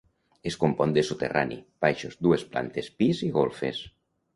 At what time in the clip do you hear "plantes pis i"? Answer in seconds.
2.57-3.35